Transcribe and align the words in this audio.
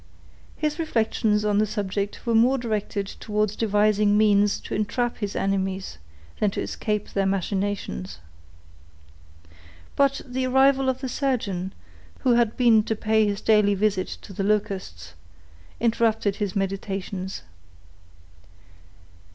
His 0.57 0.79
reflections 0.79 1.45
on 1.45 1.59
the 1.59 1.67
subject 1.67 2.25
were 2.25 2.33
more 2.33 2.57
directed 2.57 3.05
towards 3.05 3.55
devising 3.55 4.17
means 4.17 4.59
to 4.61 4.73
entrap 4.73 5.17
his 5.19 5.35
enemies, 5.35 5.99
than 6.39 6.49
to 6.49 6.59
escape 6.59 7.09
their 7.09 7.27
machinations. 7.27 8.17
But 9.95 10.21
the 10.25 10.47
arrival 10.47 10.89
of 10.89 11.01
the 11.01 11.07
surgeon, 11.07 11.71
who 12.21 12.33
had 12.33 12.57
been 12.57 12.81
to 12.85 12.95
pay 12.95 13.27
his 13.27 13.41
daily 13.41 13.75
visit 13.75 14.07
to 14.23 14.33
the 14.33 14.43
Locusts, 14.43 15.13
interrupted 15.79 16.37
his 16.37 16.55
meditations. 16.55 17.43